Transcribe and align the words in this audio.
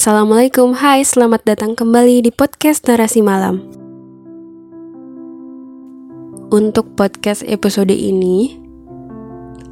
Assalamualaikum, 0.00 0.80
hai 0.80 1.04
selamat 1.04 1.44
datang 1.44 1.76
kembali 1.76 2.24
di 2.24 2.32
podcast 2.32 2.88
Narasi 2.88 3.20
Malam. 3.20 3.60
Untuk 6.48 6.96
podcast 6.96 7.44
episode 7.44 7.92
ini 7.92 8.56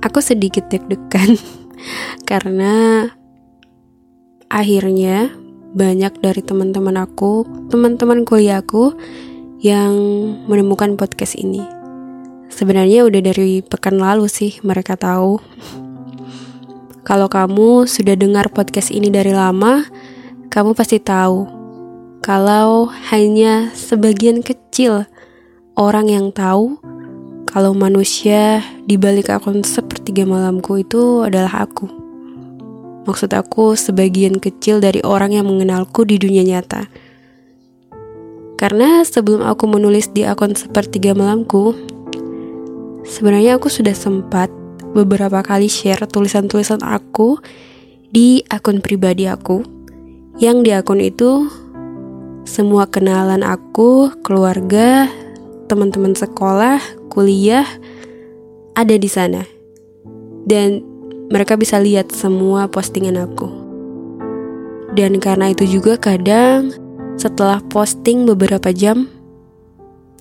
Aku 0.04 0.20
sedikit 0.20 0.68
deg-degan 0.68 1.40
Karena 2.28 3.08
Akhirnya 4.52 5.32
Banyak 5.72 6.20
dari 6.20 6.44
teman-teman 6.44 7.00
aku 7.00 7.48
Teman-teman 7.72 8.28
kuliahku 8.28 9.00
Yang 9.64 9.96
menemukan 10.44 11.00
podcast 11.00 11.40
ini. 11.40 11.64
Sebenarnya 12.52 13.08
udah 13.08 13.24
dari 13.24 13.64
pekan 13.64 13.96
lalu 13.96 14.28
sih 14.28 14.60
mereka 14.60 14.92
tahu. 14.92 15.40
Kalau 17.08 17.32
kamu 17.32 17.88
sudah 17.88 18.12
dengar 18.12 18.52
podcast 18.52 18.92
ini 18.92 19.08
dari 19.08 19.32
lama, 19.32 19.88
kamu 20.48 20.72
pasti 20.72 20.96
tahu 20.96 21.44
kalau 22.24 22.88
hanya 23.12 23.68
sebagian 23.76 24.40
kecil 24.40 25.04
orang 25.76 26.08
yang 26.08 26.32
tahu 26.32 26.80
kalau 27.44 27.76
manusia 27.76 28.64
di 28.88 28.96
balik 28.96 29.28
akun 29.28 29.60
sepertiga 29.60 30.24
malamku 30.24 30.80
itu 30.80 31.24
adalah 31.24 31.68
aku. 31.68 31.88
Maksud 33.04 33.32
aku 33.32 33.76
sebagian 33.76 34.36
kecil 34.36 34.80
dari 34.84 35.00
orang 35.00 35.36
yang 35.36 35.48
mengenalku 35.48 36.04
di 36.04 36.20
dunia 36.20 36.44
nyata. 36.44 36.88
Karena 38.56 39.04
sebelum 39.04 39.44
aku 39.44 39.64
menulis 39.68 40.12
di 40.12 40.28
akun 40.28 40.52
sepertiga 40.56 41.16
malamku, 41.16 41.72
sebenarnya 43.04 43.56
aku 43.56 43.72
sudah 43.72 43.96
sempat 43.96 44.52
beberapa 44.92 45.40
kali 45.44 45.68
share 45.68 46.04
tulisan-tulisan 46.08 46.80
aku 46.84 47.36
di 48.12 48.44
akun 48.48 48.80
pribadi 48.80 49.24
aku 49.24 49.77
yang 50.38 50.62
di 50.62 50.70
akun 50.70 51.02
itu 51.02 51.50
semua 52.46 52.86
kenalan 52.86 53.42
aku, 53.42 54.14
keluarga, 54.22 55.10
teman-teman 55.66 56.14
sekolah, 56.14 56.80
kuliah 57.10 57.66
ada 58.78 58.94
di 58.94 59.10
sana. 59.10 59.42
Dan 60.48 60.80
mereka 61.28 61.58
bisa 61.60 61.76
lihat 61.82 62.14
semua 62.14 62.70
postingan 62.70 63.20
aku. 63.20 63.50
Dan 64.96 65.20
karena 65.20 65.52
itu 65.52 65.68
juga 65.68 66.00
kadang 66.00 66.72
setelah 67.18 67.60
posting 67.68 68.24
beberapa 68.24 68.72
jam 68.72 69.10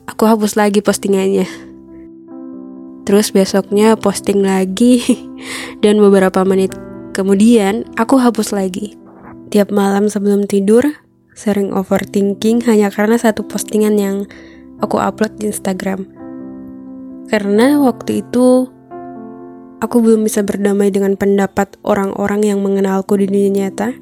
aku 0.09 0.27
hapus 0.27 0.59
lagi 0.59 0.83
postingannya. 0.83 1.47
Terus 3.07 3.31
besoknya 3.31 3.95
posting 3.95 4.43
lagi 4.43 4.99
dan 5.85 6.01
beberapa 6.01 6.43
menit 6.43 6.75
kemudian 7.15 7.87
aku 7.95 8.19
hapus 8.19 8.51
lagi. 8.51 9.06
Tiap 9.47 9.71
malam 9.71 10.11
sebelum 10.11 10.43
tidur, 10.43 10.83
sering 11.31 11.71
overthinking 11.71 12.67
hanya 12.67 12.91
karena 12.91 13.15
satu 13.15 13.47
postingan 13.47 13.95
yang 13.95 14.17
aku 14.83 14.99
upload 14.99 15.39
di 15.39 15.47
Instagram. 15.47 16.03
Karena 17.31 17.79
waktu 17.79 18.27
itu 18.27 18.67
aku 19.79 19.95
belum 20.03 20.27
bisa 20.27 20.43
berdamai 20.43 20.91
dengan 20.91 21.15
pendapat 21.15 21.79
orang-orang 21.87 22.43
yang 22.43 22.59
mengenalku 22.59 23.15
di 23.15 23.31
dunia 23.31 23.67
nyata. 23.67 23.95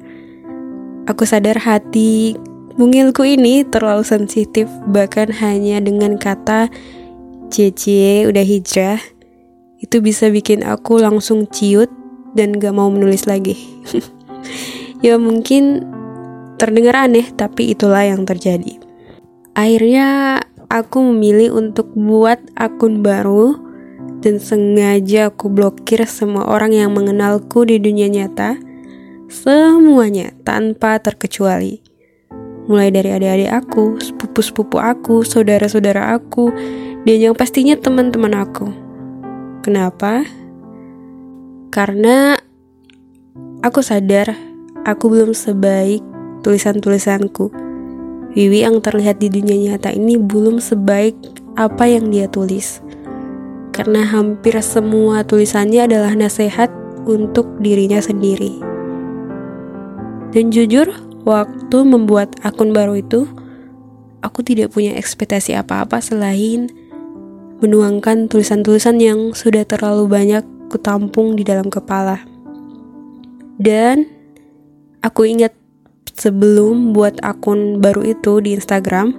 Aku 1.06 1.22
sadar 1.22 1.62
hati 1.62 2.34
mungilku 2.74 3.22
ini 3.22 3.62
terlalu 3.62 4.02
sensitif 4.02 4.66
bahkan 4.90 5.30
hanya 5.30 5.78
dengan 5.78 6.18
kata 6.18 6.68
Cece 7.46 8.26
udah 8.26 8.42
hijrah 8.42 8.98
itu 9.78 10.02
bisa 10.02 10.26
bikin 10.34 10.66
aku 10.66 10.98
langsung 10.98 11.46
ciut 11.46 11.86
dan 12.34 12.58
gak 12.58 12.74
mau 12.74 12.90
menulis 12.90 13.30
lagi. 13.30 13.54
Ya 15.04 15.20
mungkin 15.20 15.84
terdengar 16.56 17.08
aneh, 17.08 17.28
tapi 17.36 17.76
itulah 17.76 18.04
yang 18.04 18.24
terjadi. 18.24 18.80
Akhirnya 19.56 20.40
aku 20.68 21.00
memilih 21.12 21.56
untuk 21.56 21.92
buat 21.96 22.40
akun 22.56 23.00
baru 23.00 23.56
dan 24.20 24.40
sengaja 24.40 25.30
aku 25.30 25.52
blokir 25.52 26.02
semua 26.08 26.48
orang 26.48 26.72
yang 26.72 26.90
mengenalku 26.92 27.64
di 27.68 27.76
dunia 27.80 28.08
nyata. 28.08 28.56
Semuanya 29.26 30.32
tanpa 30.46 30.98
terkecuali. 31.02 31.82
Mulai 32.66 32.90
dari 32.90 33.14
adik-adik 33.14 33.50
aku, 33.52 33.84
sepupu-sepupu 34.02 34.82
aku, 34.82 35.22
saudara-saudara 35.22 36.18
aku, 36.18 36.50
dan 37.06 37.16
yang 37.22 37.34
pastinya 37.38 37.78
teman-teman 37.78 38.34
aku. 38.34 38.66
Kenapa? 39.62 40.26
Karena 41.70 42.34
aku 43.62 43.82
sadar 43.82 44.34
aku 44.86 45.10
belum 45.10 45.34
sebaik 45.34 46.00
tulisan-tulisanku. 46.46 47.50
Wiwi 48.38 48.62
yang 48.62 48.78
terlihat 48.78 49.18
di 49.18 49.28
dunia 49.28 49.74
nyata 49.74 49.90
ini 49.90 50.14
belum 50.14 50.62
sebaik 50.62 51.18
apa 51.58 51.90
yang 51.90 52.14
dia 52.14 52.30
tulis. 52.30 52.78
Karena 53.74 54.06
hampir 54.06 54.54
semua 54.62 55.26
tulisannya 55.26 55.84
adalah 55.90 56.14
nasihat 56.14 56.70
untuk 57.04 57.58
dirinya 57.58 57.98
sendiri. 57.98 58.62
Dan 60.30 60.54
jujur, 60.54 60.86
waktu 61.26 61.78
membuat 61.82 62.38
akun 62.44 62.70
baru 62.70 63.00
itu, 63.00 63.26
aku 64.20 64.44
tidak 64.46 64.72
punya 64.76 64.94
ekspektasi 64.96 65.56
apa-apa 65.56 65.98
selain 65.98 66.68
menuangkan 67.64 68.28
tulisan-tulisan 68.28 69.00
yang 69.00 69.32
sudah 69.32 69.64
terlalu 69.64 70.12
banyak 70.12 70.44
kutampung 70.68 71.40
di 71.40 71.44
dalam 71.44 71.72
kepala. 71.72 72.20
Dan 73.56 74.15
Aku 75.06 75.22
ingat 75.22 75.54
sebelum 76.18 76.90
buat 76.90 77.14
akun 77.22 77.78
baru 77.78 78.02
itu 78.10 78.42
di 78.42 78.58
Instagram, 78.58 79.14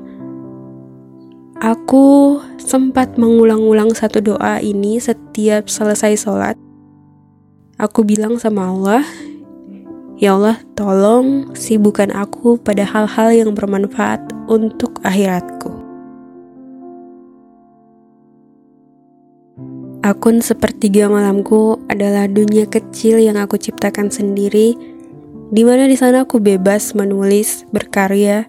aku 1.64 2.36
sempat 2.60 3.16
mengulang-ulang 3.16 3.96
satu 3.96 4.20
doa 4.20 4.60
ini 4.60 5.00
setiap 5.00 5.72
selesai 5.72 6.20
sholat. 6.20 6.60
Aku 7.80 8.04
bilang 8.04 8.36
sama 8.36 8.68
Allah, 8.68 9.08
Ya 10.20 10.36
Allah, 10.36 10.60
tolong 10.76 11.56
sibukkan 11.56 12.12
aku 12.12 12.60
pada 12.60 12.84
hal-hal 12.84 13.32
yang 13.32 13.56
bermanfaat 13.56 14.20
untuk 14.52 15.00
akhiratku. 15.08 15.72
Akun 20.04 20.44
sepertiga 20.44 21.08
malamku 21.08 21.80
adalah 21.88 22.28
dunia 22.28 22.68
kecil 22.68 23.24
yang 23.24 23.40
aku 23.40 23.56
ciptakan 23.56 24.12
sendiri 24.12 24.97
di 25.48 25.64
mana 25.64 25.88
di 25.88 25.96
sana 25.96 26.28
aku 26.28 26.44
bebas 26.44 26.92
menulis, 26.92 27.64
berkarya, 27.72 28.48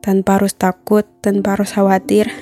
tanpa 0.00 0.40
harus 0.40 0.56
takut, 0.56 1.04
tanpa 1.20 1.58
harus 1.58 1.74
khawatir. 1.76 2.32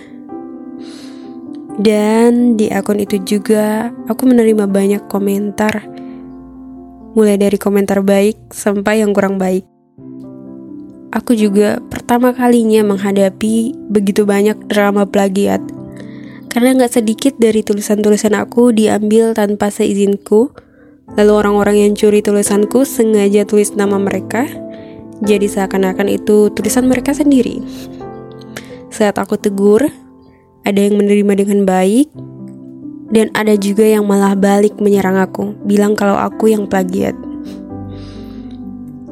Dan 1.74 2.54
di 2.54 2.70
akun 2.70 3.02
itu 3.02 3.18
juga 3.26 3.90
aku 4.06 4.30
menerima 4.30 4.70
banyak 4.70 5.02
komentar, 5.10 5.82
mulai 7.18 7.34
dari 7.34 7.58
komentar 7.58 7.98
baik 7.98 8.54
sampai 8.54 9.02
yang 9.02 9.10
kurang 9.10 9.42
baik. 9.42 9.66
Aku 11.10 11.34
juga 11.34 11.82
pertama 11.90 12.34
kalinya 12.34 12.82
menghadapi 12.86 13.74
begitu 13.90 14.22
banyak 14.22 14.70
drama 14.70 15.02
plagiat, 15.06 15.62
karena 16.50 16.78
nggak 16.78 16.94
sedikit 16.94 17.34
dari 17.42 17.66
tulisan-tulisan 17.66 18.38
aku 18.38 18.70
diambil 18.70 19.34
tanpa 19.34 19.70
seizinku, 19.70 20.54
Lalu 21.12 21.32
orang-orang 21.36 21.76
yang 21.84 21.92
curi 21.92 22.24
tulisanku 22.24 22.88
sengaja 22.88 23.44
tulis 23.44 23.76
nama 23.76 24.00
mereka, 24.00 24.48
jadi 25.20 25.44
seakan-akan 25.44 26.08
itu 26.08 26.48
tulisan 26.56 26.88
mereka 26.88 27.12
sendiri. 27.12 27.60
Saat 28.88 29.20
aku 29.20 29.36
tegur, 29.36 29.84
ada 30.64 30.80
yang 30.80 30.96
menerima 30.96 31.44
dengan 31.44 31.68
baik, 31.68 32.08
dan 33.12 33.28
ada 33.36 33.54
juga 33.54 33.84
yang 33.84 34.08
malah 34.08 34.32
balik 34.32 34.80
menyerang 34.80 35.20
aku, 35.20 35.52
bilang 35.68 35.92
kalau 35.92 36.16
aku 36.16 36.50
yang 36.50 36.64
plagiat. 36.64 37.14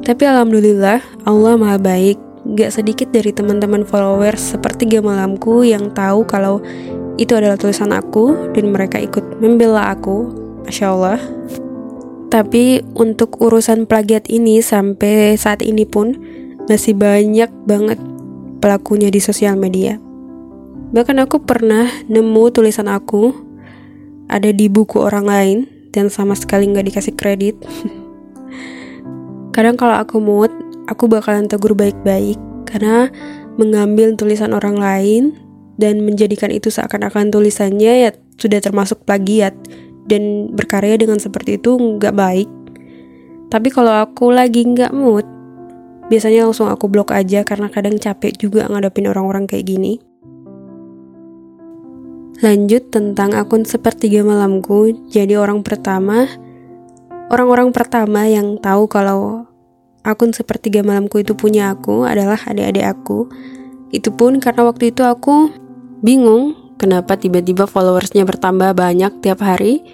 Tapi 0.03 0.23
alhamdulillah, 0.27 0.99
Allah 1.23 1.53
maha 1.55 1.79
baik. 1.79 2.19
Gak 2.59 2.75
sedikit 2.75 3.07
dari 3.15 3.31
teman-teman 3.31 3.87
followers 3.87 4.51
seperti 4.51 4.91
malamku 4.99 5.63
yang 5.63 5.95
tahu 5.95 6.27
kalau 6.27 6.59
itu 7.15 7.31
adalah 7.39 7.55
tulisan 7.55 7.95
aku 7.95 8.51
dan 8.51 8.75
mereka 8.75 8.99
ikut 8.99 9.39
membela 9.39 9.95
aku. 9.95 10.27
Masya 10.67 10.91
Allah. 10.91 11.23
Tapi 12.33 12.81
untuk 12.97 13.37
urusan 13.37 13.85
plagiat 13.85 14.25
ini 14.25 14.57
sampai 14.57 15.37
saat 15.37 15.61
ini 15.61 15.85
pun 15.85 16.17
masih 16.65 16.97
banyak 16.97 17.53
banget 17.69 18.01
pelakunya 18.57 19.13
di 19.13 19.21
sosial 19.21 19.53
media. 19.53 20.01
Bahkan 20.97 21.21
aku 21.21 21.45
pernah 21.45 21.85
nemu 22.09 22.43
tulisan 22.49 22.89
aku 22.89 23.37
ada 24.33 24.49
di 24.49 24.65
buku 24.65 24.97
orang 24.97 25.29
lain 25.29 25.57
dan 25.93 26.09
sama 26.09 26.33
sekali 26.33 26.73
nggak 26.73 26.89
dikasih 26.89 27.13
kredit. 27.13 27.53
Kadang 29.53 29.77
kalau 29.77 30.01
aku 30.01 30.17
mood, 30.17 30.49
aku 30.89 31.05
bakalan 31.05 31.45
tegur 31.45 31.77
baik-baik 31.77 32.41
karena 32.65 33.13
mengambil 33.61 34.17
tulisan 34.17 34.57
orang 34.57 34.81
lain 34.81 35.37
dan 35.77 36.01
menjadikan 36.01 36.49
itu 36.49 36.73
seakan-akan 36.73 37.29
tulisannya 37.29 38.09
ya 38.09 38.11
sudah 38.41 38.57
termasuk 38.57 39.05
plagiat 39.05 39.53
dan 40.07 40.51
berkarya 40.51 40.99
dengan 40.99 41.19
seperti 41.19 41.59
itu 41.59 41.75
nggak 41.75 42.15
baik. 42.15 42.49
Tapi 43.47 43.69
kalau 43.69 43.93
aku 44.01 44.33
lagi 44.33 44.65
nggak 44.65 44.91
mood, 44.91 45.27
biasanya 46.09 46.49
langsung 46.49 46.67
aku 46.67 46.89
blok 46.89 47.13
aja 47.13 47.45
karena 47.45 47.69
kadang 47.69 48.01
capek 48.01 48.33
juga 48.35 48.65
ngadepin 48.65 49.07
orang-orang 49.07 49.45
kayak 49.45 49.69
gini. 49.69 50.01
Lanjut 52.41 52.91
tentang 52.91 53.31
akun 53.37 53.63
sepertiga 53.63 54.25
malamku, 54.25 54.91
jadi 55.07 55.39
orang 55.39 55.63
pertama, 55.63 56.27
orang-orang 57.31 57.71
pertama 57.71 58.27
yang 58.27 58.59
tahu 58.59 58.89
kalau 58.91 59.47
akun 60.03 60.35
sepertiga 60.35 60.83
malamku 60.83 61.23
itu 61.23 61.37
punya 61.37 61.71
aku 61.71 62.03
adalah 62.03 62.35
adik-adik 62.35 62.83
aku. 62.83 63.31
Itu 63.93 64.11
pun 64.11 64.41
karena 64.41 64.65
waktu 64.67 64.91
itu 64.91 65.05
aku 65.05 65.53
bingung 66.03 66.62
kenapa 66.83 67.15
tiba-tiba 67.15 67.63
followersnya 67.63 68.27
bertambah 68.27 68.75
banyak 68.75 69.23
tiap 69.23 69.39
hari 69.39 69.87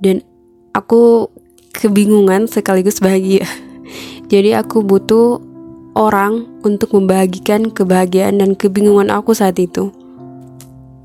dan 0.00 0.24
aku 0.72 1.28
kebingungan 1.76 2.48
sekaligus 2.48 3.04
bahagia. 3.04 3.44
Jadi 4.32 4.56
aku 4.56 4.80
butuh 4.80 5.44
orang 5.92 6.48
untuk 6.64 6.96
membagikan 6.96 7.68
kebahagiaan 7.68 8.40
dan 8.40 8.56
kebingungan 8.56 9.12
aku 9.12 9.36
saat 9.36 9.60
itu. 9.60 9.92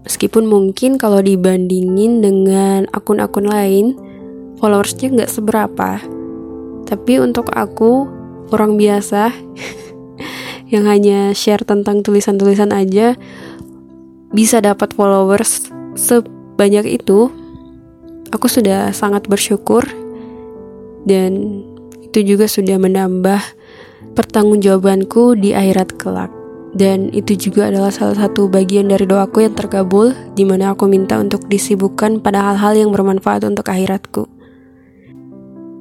Meskipun 0.08 0.48
mungkin 0.48 0.96
kalau 0.96 1.20
dibandingin 1.20 2.24
dengan 2.24 2.88
akun-akun 2.96 3.52
lain, 3.52 4.00
followersnya 4.64 5.12
nggak 5.12 5.28
seberapa. 5.28 6.00
Tapi 6.88 7.20
untuk 7.20 7.52
aku, 7.52 8.08
orang 8.56 8.80
biasa, 8.80 9.36
yang 10.72 10.88
hanya 10.88 11.36
share 11.36 11.68
tentang 11.68 12.00
tulisan-tulisan 12.00 12.72
aja, 12.72 13.20
bisa 14.32 14.60
dapat 14.60 14.92
followers 14.94 15.70
sebanyak 15.96 17.00
itu, 17.02 17.32
aku 18.32 18.48
sudah 18.52 18.92
sangat 18.92 19.26
bersyukur 19.28 19.88
dan 21.08 21.64
itu 22.04 22.36
juga 22.36 22.50
sudah 22.50 22.76
menambah 22.80 23.40
pertanggungjawabanku 24.18 25.38
di 25.38 25.54
akhirat 25.54 25.96
kelak. 26.02 26.32
Dan 26.78 27.10
itu 27.16 27.50
juga 27.50 27.72
adalah 27.72 27.90
salah 27.90 28.28
satu 28.28 28.52
bagian 28.52 28.92
dari 28.92 29.08
doaku 29.08 29.42
yang 29.42 29.56
terkabul, 29.58 30.14
di 30.38 30.46
mana 30.46 30.76
aku 30.76 30.86
minta 30.86 31.18
untuk 31.18 31.48
disibukkan 31.50 32.22
pada 32.22 32.54
hal-hal 32.54 32.78
yang 32.78 32.90
bermanfaat 32.94 33.48
untuk 33.48 33.66
akhiratku. 33.66 34.30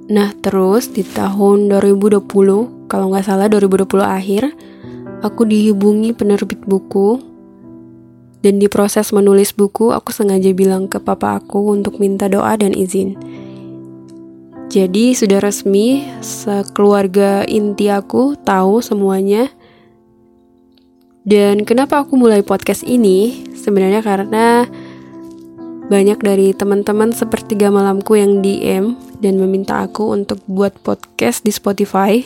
Nah, 0.07 0.31
terus 0.39 0.89
di 0.95 1.03
tahun 1.03 1.67
2020, 1.69 2.87
kalau 2.87 3.11
nggak 3.11 3.27
salah 3.27 3.51
2020 3.51 4.07
akhir, 4.07 4.55
aku 5.27 5.43
dihubungi 5.45 6.15
penerbit 6.15 6.63
buku. 6.63 7.19
Dan 8.47 8.63
di 8.63 8.71
proses 8.71 9.11
menulis 9.11 9.51
buku, 9.51 9.91
aku 9.91 10.15
sengaja 10.15 10.55
bilang 10.55 10.87
ke 10.87 11.03
papa 11.03 11.43
aku 11.43 11.75
untuk 11.75 11.99
minta 11.99 12.31
doa 12.31 12.55
dan 12.55 12.71
izin. 12.71 13.19
Jadi 14.71 15.19
sudah 15.19 15.43
resmi 15.43 16.07
sekeluarga 16.23 17.43
inti 17.43 17.91
aku 17.91 18.39
tahu 18.39 18.79
semuanya. 18.79 19.51
Dan 21.27 21.67
kenapa 21.67 22.07
aku 22.07 22.15
mulai 22.15 22.47
podcast 22.47 22.87
ini? 22.87 23.51
Sebenarnya 23.51 23.99
karena 24.07 24.71
banyak 25.91 26.23
dari 26.23 26.55
teman-teman 26.55 27.11
seperti 27.11 27.59
malamku 27.67 28.15
yang 28.15 28.47
DM 28.47 28.95
dan 29.19 29.43
meminta 29.43 29.83
aku 29.83 30.15
untuk 30.15 30.39
buat 30.47 30.71
podcast 30.87 31.43
di 31.43 31.51
Spotify. 31.51 32.23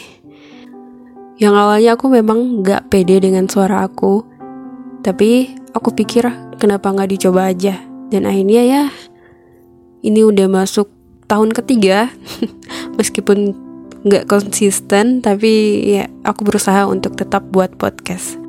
Yang 1.40 1.54
awalnya 1.56 1.96
aku 1.96 2.12
memang 2.12 2.60
gak 2.60 2.92
pede 2.92 3.24
dengan 3.24 3.48
suara 3.48 3.88
aku, 3.88 4.20
tapi 5.00 5.59
aku 5.74 5.94
pikir 5.94 6.26
kenapa 6.58 6.92
gak 6.92 7.10
dicoba 7.10 7.50
aja. 7.50 7.78
Dan 8.10 8.26
akhirnya 8.26 8.62
ya, 8.66 8.82
ini 10.02 10.26
udah 10.26 10.50
masuk 10.50 10.90
tahun 11.30 11.54
ketiga. 11.54 12.10
Meskipun 12.98 13.70
nggak 14.00 14.32
konsisten 14.32 15.20
tapi 15.20 15.84
ya 15.84 16.08
aku 16.24 16.48
berusaha 16.48 16.88
untuk 16.88 17.14
tetap 17.14 17.44
buat 17.52 17.76
podcast. 17.76 18.40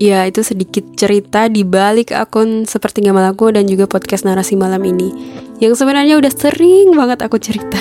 Ya 0.00 0.24
itu 0.24 0.40
sedikit 0.40 0.96
cerita 0.96 1.48
di 1.48 1.60
balik 1.60 2.12
akun 2.16 2.64
seperti 2.64 3.04
nggak 3.04 3.16
malaku 3.16 3.52
dan 3.52 3.68
juga 3.68 3.84
podcast 3.84 4.24
narasi 4.24 4.56
malam 4.56 4.80
ini. 4.84 5.12
Yang 5.60 5.84
sebenarnya 5.84 6.16
udah 6.16 6.32
sering 6.32 6.96
banget 6.96 7.20
aku 7.20 7.36
cerita. 7.36 7.80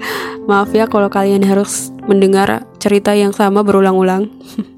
Maaf 0.48 0.72
ya 0.72 0.88
kalau 0.88 1.12
kalian 1.12 1.44
harus 1.44 1.92
mendengar 2.08 2.64
cerita 2.80 3.12
yang 3.12 3.36
sama 3.36 3.60
berulang-ulang 3.60 4.32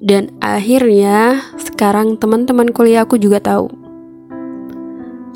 dan 0.00 0.32
akhirnya 0.40 1.40
sekarang 1.56 2.20
teman-teman 2.20 2.70
kuliah 2.72 3.04
aku 3.04 3.16
juga 3.16 3.40
tahu 3.40 3.86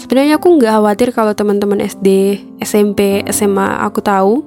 Sebenarnya 0.00 0.40
aku 0.40 0.56
nggak 0.56 0.74
khawatir 0.80 1.08
kalau 1.12 1.36
teman-teman 1.36 1.84
SD, 1.84 2.40
SMP, 2.64 3.20
SMA 3.28 3.84
aku 3.84 4.00
tahu. 4.00 4.40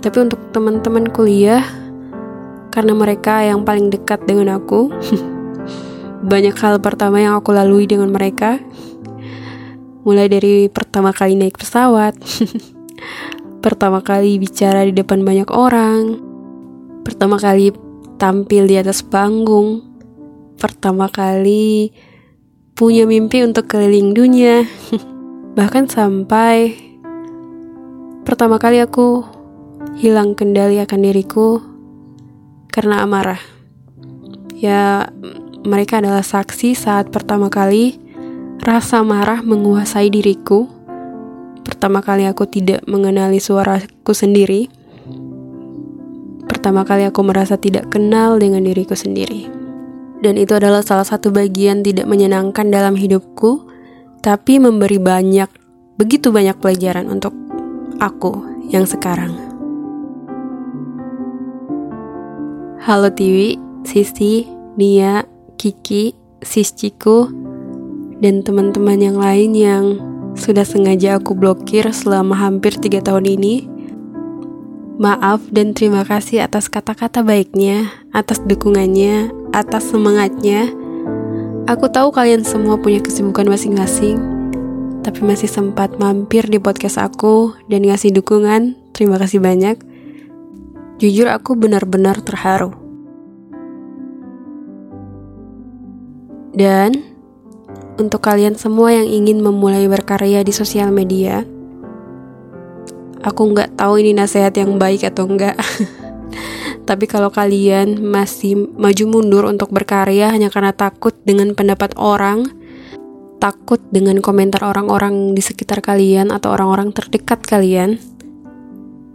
Tapi 0.00 0.16
untuk 0.24 0.40
teman-teman 0.48 1.12
kuliah, 1.12 1.60
karena 2.72 2.96
mereka 2.96 3.44
yang 3.44 3.68
paling 3.68 3.92
dekat 3.92 4.24
dengan 4.24 4.56
aku, 4.56 4.88
banyak 6.32 6.56
hal 6.56 6.80
pertama 6.80 7.20
yang 7.20 7.36
aku 7.36 7.52
lalui 7.52 7.84
dengan 7.84 8.08
mereka. 8.08 8.64
Mulai 10.08 10.32
dari 10.32 10.72
pertama 10.72 11.12
kali 11.12 11.36
naik 11.36 11.60
pesawat, 11.60 12.16
pertama 13.64 14.00
kali 14.00 14.40
bicara 14.40 14.88
di 14.88 14.96
depan 14.96 15.20
banyak 15.20 15.52
orang, 15.52 16.16
pertama 17.04 17.36
kali 17.36 17.76
tampil 18.18 18.66
di 18.66 18.74
atas 18.76 19.00
panggung, 19.06 19.86
pertama 20.58 21.06
kali 21.06 21.94
punya 22.74 23.06
mimpi 23.06 23.46
untuk 23.46 23.70
keliling 23.70 24.12
dunia. 24.12 24.66
Bahkan 25.58 25.90
sampai 25.90 26.74
pertama 28.26 28.58
kali 28.58 28.82
aku 28.82 29.22
hilang 29.98 30.34
kendali 30.34 30.82
akan 30.82 31.00
diriku 31.02 31.62
karena 32.68 33.02
amarah. 33.02 33.40
Ya, 34.58 35.10
mereka 35.62 36.02
adalah 36.02 36.26
saksi 36.26 36.74
saat 36.74 37.10
pertama 37.14 37.50
kali 37.50 37.98
rasa 38.62 39.02
marah 39.06 39.42
menguasai 39.42 40.10
diriku. 40.10 40.66
Pertama 41.62 42.02
kali 42.02 42.26
aku 42.26 42.46
tidak 42.46 42.82
mengenali 42.86 43.38
suaraku 43.38 44.14
sendiri. 44.14 44.77
Pertama 46.48 46.82
kali 46.82 47.04
aku 47.06 47.20
merasa 47.22 47.54
tidak 47.60 47.92
kenal 47.92 48.40
dengan 48.40 48.64
diriku 48.64 48.96
sendiri 48.96 49.58
dan 50.18 50.34
itu 50.34 50.54
adalah 50.54 50.82
salah 50.82 51.06
satu 51.06 51.30
bagian 51.30 51.86
tidak 51.86 52.10
menyenangkan 52.10 52.68
dalam 52.70 52.98
hidupku, 52.98 53.66
tapi 54.18 54.58
memberi 54.58 54.98
banyak, 54.98 55.46
begitu 55.94 56.34
banyak 56.34 56.58
pelajaran 56.58 57.06
untuk 57.06 57.30
aku 58.02 58.42
yang 58.66 58.82
sekarang. 58.82 59.34
Halo 62.82 63.10
Tiwi, 63.12 63.58
Sisi, 63.86 64.48
Nia, 64.78 65.22
Kiki, 65.58 66.14
Sisciku, 66.42 67.30
dan 68.18 68.42
teman-teman 68.42 68.98
yang 68.98 69.18
lain 69.18 69.50
yang 69.54 69.84
sudah 70.34 70.66
sengaja 70.66 71.18
aku 71.18 71.34
blokir 71.34 71.86
selama 71.94 72.34
hampir 72.38 72.74
tiga 72.78 73.02
tahun 73.02 73.38
ini. 73.38 73.77
Maaf 74.98 75.46
dan 75.54 75.78
terima 75.78 76.02
kasih 76.02 76.42
atas 76.42 76.66
kata-kata 76.66 77.22
baiknya, 77.22 77.86
atas 78.10 78.42
dukungannya, 78.42 79.30
atas 79.54 79.94
semangatnya. 79.94 80.74
Aku 81.70 81.86
tahu 81.86 82.10
kalian 82.10 82.42
semua 82.42 82.82
punya 82.82 82.98
kesibukan 82.98 83.46
masing-masing, 83.46 84.18
tapi 85.06 85.22
masih 85.22 85.46
sempat 85.46 85.94
mampir 86.02 86.50
di 86.50 86.58
podcast 86.58 86.98
aku 86.98 87.54
dan 87.70 87.86
ngasih 87.86 88.10
dukungan. 88.10 88.74
Terima 88.90 89.22
kasih 89.22 89.38
banyak. 89.38 89.78
Jujur 90.98 91.30
aku 91.30 91.54
benar-benar 91.54 92.18
terharu. 92.18 92.74
Dan 96.50 97.06
untuk 98.02 98.18
kalian 98.26 98.58
semua 98.58 98.98
yang 98.98 99.06
ingin 99.06 99.46
memulai 99.46 99.86
berkarya 99.86 100.42
di 100.42 100.50
sosial 100.50 100.90
media, 100.90 101.46
aku 103.22 103.54
nggak 103.54 103.78
tahu 103.78 104.02
ini 104.02 104.14
nasihat 104.14 104.54
yang 104.54 104.78
baik 104.78 105.06
atau 105.06 105.26
enggak. 105.26 105.58
Tapi 106.88 107.04
kalau 107.04 107.28
kalian 107.28 108.00
masih 108.00 108.56
maju 108.56 109.04
mundur 109.08 109.44
untuk 109.44 109.68
berkarya 109.68 110.32
hanya 110.32 110.48
karena 110.48 110.72
takut 110.72 111.12
dengan 111.20 111.52
pendapat 111.52 111.92
orang, 112.00 112.48
takut 113.38 113.76
dengan 113.92 114.24
komentar 114.24 114.64
orang-orang 114.64 115.36
di 115.36 115.42
sekitar 115.44 115.84
kalian 115.84 116.32
atau 116.32 116.56
orang-orang 116.56 116.96
terdekat 116.96 117.44
kalian, 117.44 118.00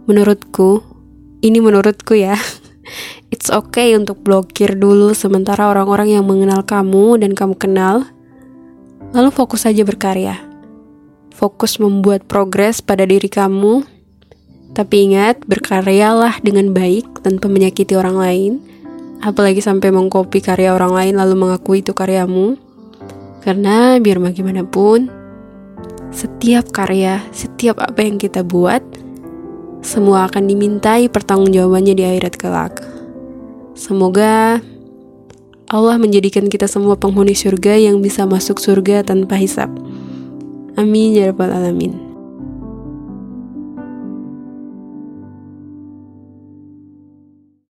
menurutku, 0.06 0.86
ini 1.42 1.58
menurutku 1.58 2.14
ya, 2.14 2.38
it's 3.34 3.50
okay 3.50 3.98
untuk 3.98 4.22
blokir 4.22 4.78
dulu 4.78 5.10
sementara 5.10 5.66
orang-orang 5.66 6.14
yang 6.14 6.24
mengenal 6.24 6.62
kamu 6.62 7.18
dan 7.26 7.34
kamu 7.34 7.58
kenal, 7.58 8.06
lalu 9.10 9.34
fokus 9.34 9.66
saja 9.66 9.82
berkarya. 9.82 10.38
Fokus 11.34 11.82
membuat 11.82 12.30
progres 12.30 12.78
pada 12.78 13.02
diri 13.02 13.26
kamu 13.26 13.93
tapi 14.74 15.06
ingat, 15.06 15.38
berkaryalah 15.46 16.42
dengan 16.42 16.74
baik 16.74 17.22
tanpa 17.22 17.46
menyakiti 17.46 17.94
orang 17.94 18.18
lain, 18.18 18.52
apalagi 19.22 19.62
sampai 19.62 19.94
mengkopi 19.94 20.42
karya 20.42 20.74
orang 20.74 20.90
lain 20.90 21.14
lalu 21.14 21.34
mengakui 21.38 21.78
itu 21.78 21.94
karyamu. 21.94 22.58
Karena 23.46 24.02
biar 24.02 24.18
bagaimanapun, 24.18 25.06
setiap 26.10 26.74
karya, 26.74 27.22
setiap 27.30 27.78
apa 27.78 28.02
yang 28.02 28.18
kita 28.18 28.42
buat, 28.42 28.82
semua 29.78 30.26
akan 30.26 30.50
dimintai 30.50 31.06
pertanggungjawabannya 31.06 31.94
di 31.94 32.02
akhirat 32.02 32.34
kelak. 32.34 32.74
Semoga 33.78 34.58
Allah 35.70 35.96
menjadikan 36.02 36.50
kita 36.50 36.66
semua 36.66 36.98
penghuni 36.98 37.38
surga 37.38 37.78
yang 37.78 38.02
bisa 38.02 38.26
masuk 38.26 38.58
surga 38.58 39.06
tanpa 39.06 39.38
hisap. 39.38 39.70
Amin 40.74 41.14
ya 41.14 41.30
rabbal 41.30 41.54
alamin. 41.54 42.03